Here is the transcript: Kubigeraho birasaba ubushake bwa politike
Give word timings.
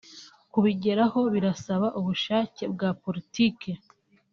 Kubigeraho 0.51 1.19
birasaba 1.33 1.87
ubushake 1.99 2.63
bwa 2.73 2.89
politike 3.03 3.69